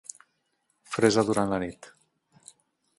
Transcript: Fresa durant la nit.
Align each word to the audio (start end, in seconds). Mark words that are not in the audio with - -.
Fresa 0.95 1.25
durant 1.29 1.53
la 1.55 1.61
nit. 1.67 1.91